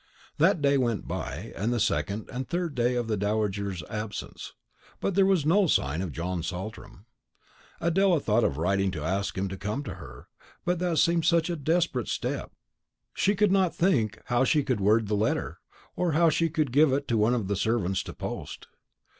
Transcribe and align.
That 0.39 0.63
day 0.63 0.79
went 0.79 1.07
by, 1.07 1.53
and 1.55 1.71
the 1.71 1.79
second 1.79 2.27
and 2.33 2.49
third 2.49 2.73
day 2.73 2.95
of 2.95 3.07
the 3.07 3.15
dowager's 3.15 3.83
absence; 3.87 4.53
but 4.99 5.13
there 5.13 5.27
was 5.27 5.45
no 5.45 5.67
sign 5.67 6.01
of 6.01 6.11
John 6.11 6.41
Saltram. 6.41 7.05
Adela 7.79 8.19
thought 8.19 8.43
of 8.43 8.57
writing 8.57 8.89
to 8.93 9.03
ask 9.03 9.37
him 9.37 9.47
to 9.47 9.57
come 9.57 9.83
to 9.83 9.93
her; 10.01 10.27
but 10.65 10.79
that 10.79 10.97
seemed 10.97 11.25
such 11.25 11.51
a 11.51 11.55
desperate 11.55 12.07
step, 12.07 12.51
she 13.13 13.35
could 13.35 13.51
not 13.51 13.75
think 13.75 14.17
how 14.25 14.43
she 14.43 14.65
should 14.65 14.81
word 14.81 15.07
the 15.07 15.13
letter, 15.13 15.59
or 15.95 16.13
how 16.13 16.31
she 16.31 16.49
could 16.49 16.71
give 16.71 16.91
it 16.91 17.07
to 17.07 17.15
one 17.15 17.35
of 17.35 17.47
the 17.47 17.55
servants 17.55 18.01
to 18.01 18.13
post. 18.13 18.65